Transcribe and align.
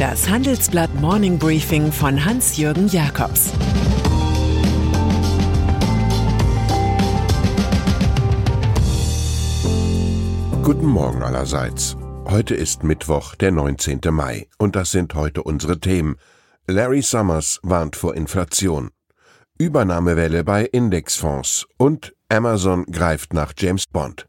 Das 0.00 0.30
Handelsblatt 0.30 0.94
Morning 0.94 1.38
Briefing 1.38 1.92
von 1.92 2.24
Hans-Jürgen 2.24 2.88
Jakobs 2.88 3.50
Guten 10.62 10.86
Morgen 10.86 11.22
allerseits. 11.22 11.98
Heute 12.24 12.54
ist 12.54 12.82
Mittwoch, 12.82 13.34
der 13.34 13.50
19. 13.52 14.00
Mai, 14.10 14.48
und 14.56 14.74
das 14.74 14.90
sind 14.90 15.14
heute 15.14 15.42
unsere 15.42 15.78
Themen. 15.78 16.16
Larry 16.66 17.02
Summers 17.02 17.60
warnt 17.62 17.94
vor 17.94 18.14
Inflation. 18.14 18.88
Übernahmewelle 19.58 20.44
bei 20.44 20.64
Indexfonds 20.64 21.66
und 21.76 22.14
Amazon 22.30 22.86
greift 22.86 23.34
nach 23.34 23.52
James 23.54 23.84
Bond. 23.86 24.26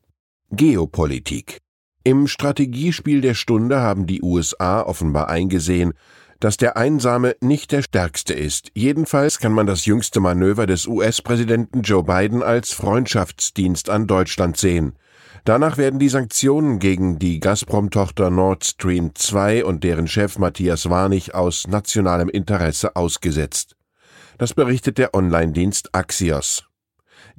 Geopolitik. 0.51 1.61
Im 2.03 2.27
Strategiespiel 2.27 3.21
der 3.21 3.35
Stunde 3.35 3.79
haben 3.79 4.07
die 4.07 4.23
USA 4.23 4.81
offenbar 4.81 5.29
eingesehen, 5.29 5.93
dass 6.39 6.57
der 6.57 6.75
Einsame 6.75 7.35
nicht 7.41 7.71
der 7.71 7.83
Stärkste 7.83 8.33
ist. 8.33 8.71
Jedenfalls 8.73 9.37
kann 9.37 9.53
man 9.53 9.67
das 9.67 9.85
jüngste 9.85 10.19
Manöver 10.19 10.65
des 10.65 10.87
US-Präsidenten 10.87 11.83
Joe 11.83 12.03
Biden 12.03 12.41
als 12.41 12.73
Freundschaftsdienst 12.73 13.91
an 13.91 14.07
Deutschland 14.07 14.57
sehen. 14.57 14.93
Danach 15.45 15.77
werden 15.77 15.99
die 15.99 16.09
Sanktionen 16.09 16.79
gegen 16.79 17.19
die 17.19 17.39
Gazprom-Tochter 17.39 18.31
Nord 18.31 18.65
Stream 18.65 19.13
2 19.13 19.63
und 19.63 19.83
deren 19.83 20.07
Chef 20.07 20.39
Matthias 20.39 20.89
Warnig 20.89 21.35
aus 21.35 21.67
nationalem 21.67 22.29
Interesse 22.29 22.95
ausgesetzt. 22.95 23.75
Das 24.39 24.55
berichtet 24.55 24.97
der 24.97 25.13
Online-Dienst 25.13 25.93
Axios. 25.93 26.70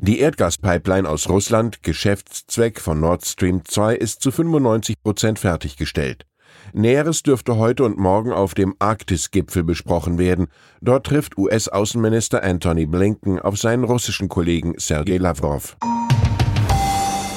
Die 0.04 0.18
Erdgaspipeline 0.18 1.08
aus 1.08 1.28
Russland, 1.28 1.84
Geschäftszweck 1.84 2.80
von 2.80 2.98
Nord 2.98 3.24
Stream 3.24 3.64
2, 3.64 3.94
ist 3.94 4.20
zu 4.20 4.32
95 4.32 5.00
Prozent 5.00 5.38
fertiggestellt. 5.38 6.26
Näheres 6.72 7.22
dürfte 7.22 7.56
heute 7.56 7.84
und 7.84 7.98
morgen 7.98 8.32
auf 8.32 8.54
dem 8.54 8.74
Arktis-Gipfel 8.80 9.62
besprochen 9.62 10.18
werden. 10.18 10.48
Dort 10.80 11.06
trifft 11.06 11.38
US-Außenminister 11.38 12.42
Anthony 12.42 12.86
Blinken 12.86 13.38
auf 13.38 13.56
seinen 13.58 13.84
russischen 13.84 14.28
Kollegen 14.28 14.74
Sergei 14.76 15.18
Lavrov. 15.18 15.76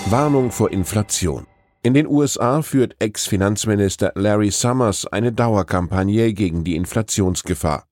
Warnung 0.10 0.50
vor 0.50 0.72
Inflation. 0.72 1.46
In 1.84 1.94
den 1.94 2.08
USA 2.08 2.64
führt 2.64 2.96
Ex-Finanzminister 2.98 4.12
Larry 4.16 4.50
Summers 4.50 5.06
eine 5.06 5.32
Dauerkampagne 5.32 6.34
gegen 6.34 6.64
die 6.64 6.76
Inflationsgefahr. 6.76 7.86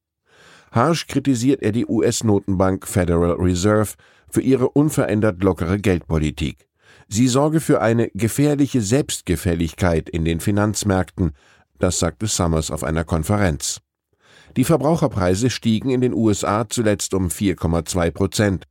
Harsch 0.72 1.06
kritisiert 1.06 1.62
er 1.62 1.72
die 1.72 1.86
US-Notenbank 1.86 2.88
Federal 2.88 3.34
Reserve 3.34 3.94
für 4.34 4.42
ihre 4.42 4.70
unverändert 4.70 5.44
lockere 5.44 5.78
Geldpolitik. 5.78 6.67
Sie 7.08 7.28
sorge 7.28 7.59
für 7.59 7.81
eine 7.81 8.09
gefährliche 8.16 8.81
Selbstgefälligkeit 8.81 10.09
in 10.09 10.25
den 10.25 10.40
Finanzmärkten, 10.40 11.34
das 11.78 12.00
sagte 12.00 12.25
Summers 12.25 12.72
auf 12.72 12.84
einer 12.84 13.03
Konferenz. 13.03 13.80
Die 14.58 14.64
Verbraucherpreise 14.64 15.52
stiegen 15.52 15.92
in 15.92 16.02
den 16.02 16.14
USA 16.14 16.67
zuletzt 16.67 17.14
um 17.14 17.28
4,2 17.28 18.12
Prozent. 18.12 18.64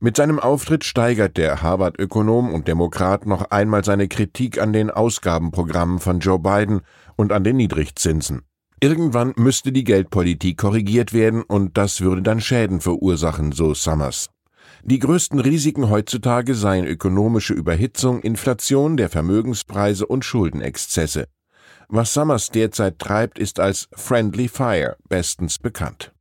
Mit 0.00 0.16
seinem 0.16 0.38
Auftritt 0.38 0.84
steigert 0.84 1.38
der 1.38 1.62
Harvard-Ökonom 1.62 2.52
und 2.52 2.68
Demokrat 2.68 3.24
noch 3.24 3.50
einmal 3.50 3.84
seine 3.84 4.08
Kritik 4.08 4.60
an 4.60 4.74
den 4.74 4.90
Ausgabenprogrammen 4.90 5.98
von 5.98 6.20
Joe 6.20 6.38
Biden 6.38 6.82
und 7.16 7.32
an 7.32 7.44
den 7.44 7.56
Niedrigzinsen. 7.56 8.42
Irgendwann 8.82 9.32
müsste 9.36 9.72
die 9.72 9.84
Geldpolitik 9.84 10.58
korrigiert 10.58 11.14
werden 11.14 11.42
und 11.42 11.78
das 11.78 12.02
würde 12.02 12.20
dann 12.20 12.42
Schäden 12.42 12.82
verursachen, 12.82 13.52
so 13.52 13.72
Summers. 13.72 14.28
Die 14.88 15.00
größten 15.00 15.40
Risiken 15.40 15.90
heutzutage 15.90 16.54
seien 16.54 16.86
ökonomische 16.86 17.54
Überhitzung, 17.54 18.20
Inflation 18.20 18.96
der 18.96 19.08
Vermögenspreise 19.08 20.06
und 20.06 20.24
Schuldenexzesse. 20.24 21.26
Was 21.88 22.14
Summers 22.14 22.50
derzeit 22.50 23.00
treibt, 23.00 23.40
ist 23.40 23.58
als 23.58 23.88
Friendly 23.96 24.46
Fire 24.46 24.96
bestens 25.08 25.58
bekannt. 25.58 26.12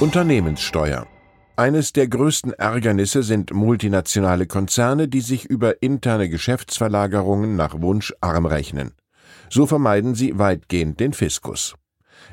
Unternehmenssteuer. 0.00 1.06
Eines 1.54 1.92
der 1.92 2.08
größten 2.08 2.52
Ärgernisse 2.54 3.22
sind 3.22 3.52
multinationale 3.52 4.48
Konzerne, 4.48 5.06
die 5.06 5.20
sich 5.20 5.44
über 5.44 5.80
interne 5.80 6.28
Geschäftsverlagerungen 6.28 7.54
nach 7.54 7.80
Wunsch 7.80 8.12
arm 8.20 8.44
rechnen. 8.44 8.90
So 9.50 9.66
vermeiden 9.66 10.16
sie 10.16 10.36
weitgehend 10.36 10.98
den 10.98 11.12
Fiskus. 11.12 11.76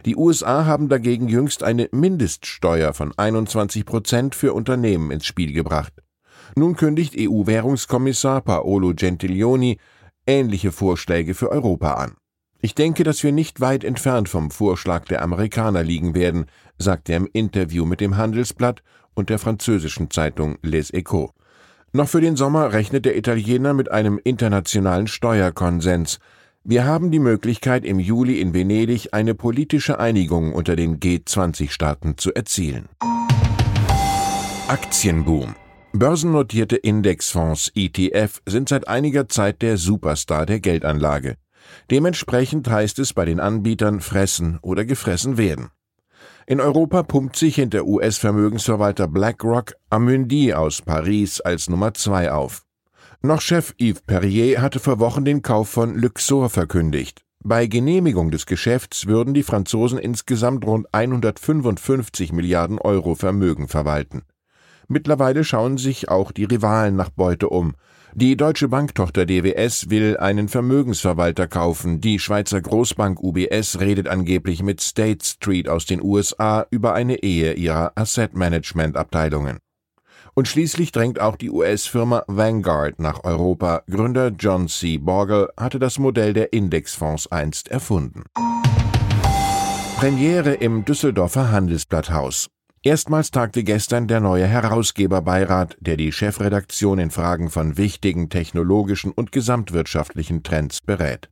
Die 0.04 0.16
USA 0.16 0.66
haben 0.66 0.90
dagegen 0.90 1.28
jüngst 1.28 1.64
eine 1.64 1.90
Mindeststeuer 1.92 2.94
von 2.94 3.14
21 3.18 3.86
Prozent 3.86 4.36
für 4.36 4.54
Unternehmen 4.54 5.12
ins 5.12 5.26
Spiel 5.26 5.54
gebracht. 5.54 5.94
Nun 6.56 6.76
kündigt 6.76 7.16
EU-Währungskommissar 7.18 8.42
Paolo 8.42 8.94
Gentiloni 8.94 9.78
ähnliche 10.28 10.72
Vorschläge 10.72 11.34
für 11.34 11.52
Europa 11.52 11.94
an. 11.94 12.14
Ich 12.62 12.74
denke, 12.74 13.04
dass 13.04 13.24
wir 13.24 13.32
nicht 13.32 13.62
weit 13.62 13.84
entfernt 13.84 14.30
vom 14.30 14.50
Vorschlag 14.50 15.06
der 15.06 15.22
Amerikaner 15.22 15.84
liegen 15.84 16.16
werden, 16.16 16.46
sagt 16.80 17.10
er 17.10 17.18
im 17.18 17.30
Interview 17.32 17.86
mit 17.86 18.02
dem 18.02 18.18
Handelsblatt 18.18 18.82
und 19.14 19.30
der 19.30 19.40
französischen 19.40 20.10
Zeitung 20.10 20.58
Les 20.62 20.92
Echos. 20.92 21.32
Noch 21.94 22.10
für 22.10 22.22
den 22.22 22.36
Sommer 22.36 22.74
rechnet 22.74 23.06
der 23.06 23.18
Italiener 23.18 23.74
mit 23.74 23.92
einem 23.92 24.20
internationalen 24.24 25.08
Steuerkonsens, 25.08 26.20
wir 26.68 26.86
haben 26.86 27.12
die 27.12 27.20
Möglichkeit, 27.20 27.86
im 27.86 28.00
Juli 28.00 28.42
in 28.42 28.56
Venedig 28.56 29.14
eine 29.14 29.36
politische 29.36 30.00
Einigung 30.00 30.52
unter 30.52 30.76
den 30.76 31.00
G20-Staaten 31.00 32.18
zu 32.18 32.34
erzielen. 32.34 32.90
Aktienboom. 34.68 35.56
Börsennotierte 35.94 36.76
Indexfonds 36.76 37.72
ETF 37.76 38.42
sind 38.48 38.68
seit 38.68 38.88
einiger 38.88 39.30
Zeit 39.30 39.62
der 39.62 39.78
Superstar 39.78 40.48
der 40.48 40.60
Geldanlage. 40.60 41.36
Dementsprechend 41.92 42.68
heißt 42.68 42.98
es 42.98 43.14
bei 43.14 43.26
den 43.26 43.40
Anbietern 43.40 44.02
fressen 44.02 44.58
oder 44.64 44.86
gefressen 44.86 45.38
werden. 45.38 45.70
In 46.48 46.60
Europa 46.60 47.04
pumpt 47.04 47.36
sich 47.36 47.56
hinter 47.56 47.86
US-Vermögensverwalter 47.86 49.08
BlackRock 49.08 49.74
Amundi 49.92 50.54
aus 50.54 50.82
Paris 50.82 51.42
als 51.42 51.70
Nummer 51.70 51.94
zwei 51.94 52.32
auf. 52.32 52.65
Noch 53.22 53.42
Chef 53.42 53.74
Yves 53.80 54.02
Perrier 54.02 54.62
hatte 54.62 54.80
vor 54.80 55.00
Wochen 55.00 55.26
den 55.26 55.42
Kauf 55.42 55.70
von 55.70 55.96
Luxor 55.96 56.50
verkündigt. 56.50 57.26
Bei 57.44 57.68
Genehmigung 57.68 58.32
des 58.32 58.46
Geschäfts 58.46 59.08
würden 59.08 59.34
die 59.34 59.44
Franzosen 59.44 60.00
insgesamt 60.00 60.66
rund 60.66 60.88
155 60.92 62.32
Milliarden 62.32 62.80
Euro 62.80 63.16
Vermögen 63.16 63.68
verwalten. 63.68 64.24
Mittlerweile 64.88 65.44
schauen 65.44 65.78
sich 65.78 66.10
auch 66.10 66.32
die 66.32 66.46
Rivalen 66.46 66.96
nach 66.96 67.10
Beute 67.10 67.50
um. 67.50 67.76
Die 68.14 68.38
deutsche 68.38 68.70
Banktochter 68.70 69.26
DWS 69.26 69.90
will 69.90 70.18
einen 70.18 70.48
Vermögensverwalter 70.48 71.48
kaufen. 71.48 72.00
Die 72.00 72.18
Schweizer 72.18 72.62
Großbank 72.62 73.22
UBS 73.22 73.80
redet 73.80 74.08
angeblich 74.08 74.64
mit 74.64 74.80
State 74.80 75.26
Street 75.26 75.68
aus 75.68 75.86
den 75.86 76.02
USA 76.02 76.66
über 76.70 76.94
eine 76.94 77.24
Ehe 77.24 77.54
ihrer 77.54 77.92
Asset 77.96 78.34
Management 78.34 78.96
Abteilungen. 78.96 79.60
Und 80.38 80.50
schließlich 80.50 80.92
drängt 80.92 81.22
auch 81.22 81.38
die 81.38 81.50
US-Firma 81.50 82.24
Vanguard 82.28 83.00
nach 83.00 83.24
Europa. 83.24 83.84
Gründer 83.90 84.34
John 84.38 84.68
C. 84.68 84.98
Bogle 84.98 85.50
hatte 85.58 85.80
das 85.80 85.98
Modell 85.98 86.34
der 86.34 86.52
Indexfonds 86.52 87.32
einst 87.32 87.70
erfunden. 87.70 88.24
Premiere 89.96 90.56
im 90.56 90.84
Düsseldorfer 90.84 91.52
Handelsblatthaus. 91.52 92.50
Erstmals 92.84 93.32
tagte 93.32 93.64
gestern 93.64 94.10
der 94.10 94.20
neue 94.20 94.46
Herausgeberbeirat, 94.46 95.78
der 95.80 95.96
die 95.96 96.12
Chefredaktion 96.12 97.00
in 97.00 97.12
Fragen 97.12 97.50
von 97.50 97.78
wichtigen 97.78 98.30
technologischen 98.30 99.14
und 99.14 99.32
gesamtwirtschaftlichen 99.32 100.44
Trends 100.44 100.82
berät. 100.82 101.30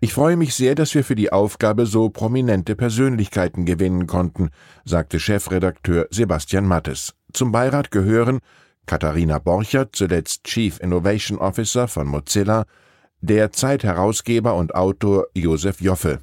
Ich 0.00 0.14
freue 0.14 0.36
mich 0.36 0.54
sehr, 0.54 0.76
dass 0.76 0.94
wir 0.94 1.02
für 1.02 1.16
die 1.16 1.32
Aufgabe 1.32 1.86
so 1.86 2.08
prominente 2.08 2.76
Persönlichkeiten 2.76 3.66
gewinnen 3.66 4.06
konnten, 4.06 4.50
sagte 4.84 5.18
Chefredakteur 5.18 6.06
Sebastian 6.10 6.66
Mattes. 6.66 7.14
Zum 7.34 7.50
Beirat 7.50 7.90
gehören 7.90 8.38
Katharina 8.86 9.40
Borchert, 9.40 9.96
zuletzt 9.96 10.44
Chief 10.44 10.78
Innovation 10.78 11.38
Officer 11.38 11.88
von 11.88 12.06
Mozilla, 12.06 12.64
der 13.20 13.50
Zeitherausgeber 13.50 14.54
und 14.54 14.76
Autor 14.76 15.26
Josef 15.34 15.80
Joffe, 15.80 16.20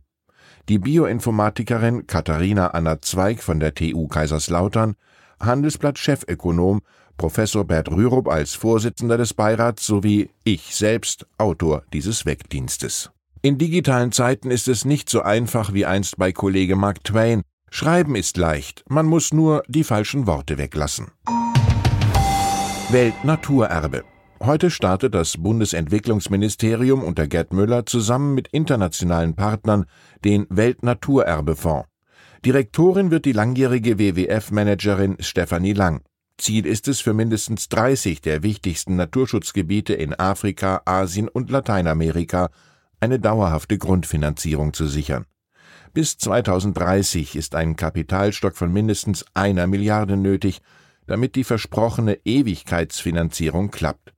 die 0.69 0.79
Bioinformatikerin 0.79 2.07
Katharina 2.07 2.67
Anna 2.67 3.01
Zweig 3.01 3.43
von 3.43 3.59
der 3.59 3.75
TU 3.75 4.07
Kaiserslautern, 4.07 4.95
Handelsblatt-Chefökonom 5.41 6.79
Professor 7.17 7.65
Bert 7.65 7.91
Rürup 7.91 8.29
als 8.29 8.53
Vorsitzender 8.53 9.17
des 9.17 9.33
Beirats 9.33 9.85
sowie 9.85 10.29
ich 10.45 10.73
selbst 10.73 11.27
Autor 11.37 11.83
dieses 11.91 12.25
Wegdienstes. 12.25 13.11
In 13.41 13.57
digitalen 13.57 14.13
Zeiten 14.13 14.49
ist 14.49 14.69
es 14.69 14.85
nicht 14.85 15.09
so 15.09 15.21
einfach 15.23 15.73
wie 15.73 15.85
einst 15.85 16.17
bei 16.17 16.31
Kollege 16.31 16.77
Mark 16.77 17.03
Twain, 17.03 17.41
Schreiben 17.73 18.15
ist 18.15 18.35
leicht, 18.35 18.83
man 18.89 19.05
muss 19.05 19.33
nur 19.33 19.63
die 19.69 19.85
falschen 19.85 20.27
Worte 20.27 20.57
weglassen. 20.57 21.07
Weltnaturerbe. 22.89 24.03
Heute 24.41 24.69
startet 24.69 25.15
das 25.15 25.37
Bundesentwicklungsministerium 25.37 27.01
unter 27.01 27.27
Gerd 27.27 27.53
Müller 27.53 27.85
zusammen 27.85 28.35
mit 28.35 28.49
internationalen 28.49 29.35
Partnern 29.35 29.85
den 30.25 30.47
Weltnaturerbefonds. 30.49 31.87
Direktorin 32.45 33.09
wird 33.09 33.23
die 33.23 33.31
langjährige 33.31 33.97
WWF-Managerin 33.97 35.15
Stefanie 35.21 35.73
Lang. 35.73 36.01
Ziel 36.37 36.65
ist 36.65 36.89
es, 36.89 36.99
für 36.99 37.13
mindestens 37.13 37.69
30 37.69 38.19
der 38.19 38.43
wichtigsten 38.43 38.97
Naturschutzgebiete 38.97 39.93
in 39.93 40.13
Afrika, 40.13 40.81
Asien 40.83 41.29
und 41.29 41.49
Lateinamerika 41.49 42.49
eine 42.99 43.19
dauerhafte 43.19 43.77
Grundfinanzierung 43.77 44.73
zu 44.73 44.87
sichern. 44.87 45.25
Bis 45.93 46.17
2030 46.17 47.35
ist 47.35 47.53
ein 47.53 47.75
Kapitalstock 47.75 48.55
von 48.55 48.71
mindestens 48.71 49.25
einer 49.33 49.67
Milliarde 49.67 50.15
nötig, 50.15 50.61
damit 51.05 51.35
die 51.35 51.43
versprochene 51.43 52.17
Ewigkeitsfinanzierung 52.23 53.71
klappt. 53.71 54.13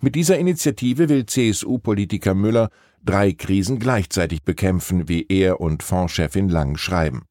Mit 0.00 0.14
dieser 0.14 0.38
Initiative 0.38 1.08
will 1.08 1.26
CSU-Politiker 1.26 2.34
Müller 2.34 2.70
drei 3.04 3.32
Krisen 3.32 3.80
gleichzeitig 3.80 4.44
bekämpfen, 4.44 5.08
wie 5.08 5.26
er 5.28 5.60
und 5.60 5.82
Fondschefin 5.82 6.48
Lang 6.48 6.76
schreiben. 6.76 7.22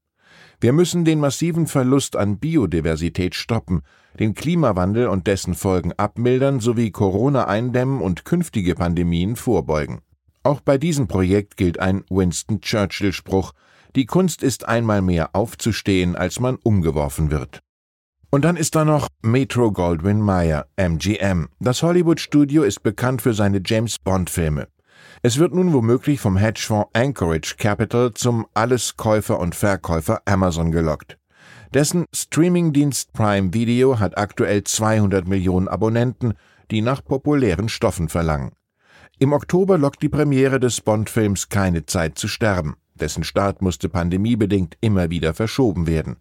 Wir 0.60 0.74
müssen 0.74 1.06
den 1.06 1.22
massiven 1.22 1.66
Verlust 1.66 2.18
an 2.18 2.38
Biodiversität 2.38 3.34
stoppen, 3.34 3.84
den 4.20 4.34
Klimawandel 4.34 5.08
und 5.08 5.26
dessen 5.26 5.56
Folgen 5.56 5.94
abmildern 5.94 6.60
sowie 6.60 6.92
Corona 6.92 7.48
eindämmen 7.48 8.02
und 8.02 8.26
künftige 8.26 8.76
Pandemien 8.76 9.38
vorbeugen. 9.38 10.02
Auch 10.50 10.62
bei 10.62 10.80
diesem 10.80 11.08
Projekt 11.08 11.58
gilt 11.58 11.80
ein 11.80 12.04
Winston 12.10 12.60
Churchill-Spruch: 12.60 13.52
Die 13.96 14.08
Kunst 14.08 14.42
ist 14.42 14.68
einmal 14.68 15.04
mehr 15.04 15.36
aufzustehen, 15.36 16.16
als 16.16 16.40
man 16.40 16.56
umgeworfen 16.56 17.30
wird. 17.30 17.60
Und 18.32 18.46
dann 18.46 18.58
ist 18.58 18.74
da 18.74 18.84
noch 18.84 19.10
Metro 19.22 19.72
Goldwyn 19.72 20.20
Mayer, 20.20 20.66
MGM. 20.76 21.50
Das 21.60 21.84
Hollywood-Studio 21.84 22.64
ist 22.64 22.82
bekannt 22.82 23.22
für 23.22 23.36
seine 23.36 23.62
James 23.64 24.00
Bond-Filme. 24.00 24.70
Es 25.22 25.38
wird 25.38 25.54
nun 25.54 25.72
womöglich 25.72 26.20
vom 26.20 26.36
Hedgefonds 26.36 26.90
Anchorage 26.94 27.54
Capital 27.60 28.16
zum 28.16 28.48
Alleskäufer 28.56 29.40
und 29.40 29.54
Verkäufer 29.54 30.24
Amazon 30.26 30.72
gelockt. 30.72 31.20
Dessen 31.76 32.06
Streamingdienst 32.12 33.14
Prime 33.14 33.54
Video 33.54 34.00
hat 34.00 34.18
aktuell 34.18 34.64
200 34.64 35.28
Millionen 35.28 35.68
Abonnenten, 35.68 36.34
die 36.72 36.82
nach 36.82 37.06
populären 37.06 37.70
Stoffen 37.70 38.10
verlangen. 38.10 38.54
Im 39.22 39.34
Oktober 39.34 39.78
lockt 39.78 40.02
die 40.02 40.08
Premiere 40.08 40.62
des 40.62 40.80
Bond-Films 40.80 41.50
Keine 41.50 41.86
Zeit 41.86 42.18
zu 42.18 42.30
sterben. 42.30 42.78
Dessen 42.96 43.26
Start 43.26 43.62
musste 43.62 43.90
pandemiebedingt 43.90 44.78
immer 44.80 45.10
wieder 45.10 45.34
verschoben 45.34 45.88
werden. 45.88 46.16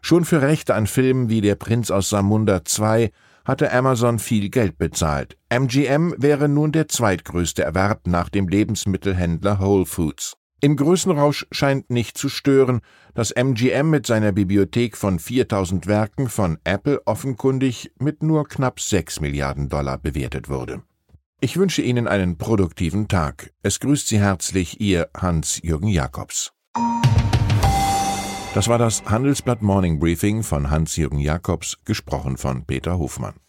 Schon 0.00 0.24
für 0.24 0.40
Rechte 0.40 0.74
an 0.74 0.86
Filmen 0.86 1.28
wie 1.28 1.42
Der 1.42 1.56
Prinz 1.56 1.90
aus 1.90 2.08
Samunda 2.08 2.64
2 2.64 3.10
hatte 3.44 3.70
Amazon 3.70 4.18
viel 4.18 4.48
Geld 4.48 4.78
bezahlt. 4.78 5.36
MGM 5.50 6.14
wäre 6.16 6.48
nun 6.48 6.72
der 6.72 6.88
zweitgrößte 6.88 7.64
Erwerb 7.64 8.06
nach 8.06 8.30
dem 8.30 8.48
Lebensmittelhändler 8.48 9.60
Whole 9.60 9.84
Foods. 9.84 10.38
Im 10.62 10.76
Größenrausch 10.76 11.46
scheint 11.50 11.90
nicht 11.90 12.16
zu 12.16 12.30
stören, 12.30 12.80
dass 13.12 13.32
MGM 13.32 13.90
mit 13.90 14.06
seiner 14.06 14.32
Bibliothek 14.32 14.96
von 14.96 15.18
4000 15.18 15.86
Werken 15.86 16.30
von 16.30 16.56
Apple 16.64 17.02
offenkundig 17.04 17.92
mit 17.98 18.22
nur 18.22 18.48
knapp 18.48 18.80
6 18.80 19.20
Milliarden 19.20 19.68
Dollar 19.68 19.98
bewertet 19.98 20.48
wurde. 20.48 20.82
Ich 21.44 21.56
wünsche 21.56 21.82
Ihnen 21.82 22.06
einen 22.06 22.38
produktiven 22.38 23.08
Tag. 23.08 23.52
Es 23.64 23.80
grüßt 23.80 24.06
Sie 24.06 24.20
herzlich 24.20 24.80
Ihr 24.80 25.10
Hans-Jürgen 25.16 25.88
Jakobs. 25.88 26.52
Das 28.54 28.68
war 28.68 28.78
das 28.78 29.02
Handelsblatt 29.06 29.60
Morning 29.60 29.98
Briefing 29.98 30.44
von 30.44 30.70
Hans-Jürgen 30.70 31.18
Jakobs, 31.18 31.78
gesprochen 31.84 32.36
von 32.36 32.64
Peter 32.64 32.96
Hofmann. 32.96 33.41